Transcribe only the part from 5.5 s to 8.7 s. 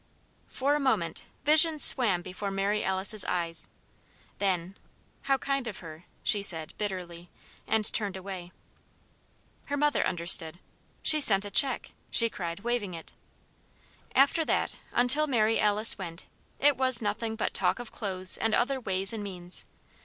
of her!" she said, bitterly; and turned away.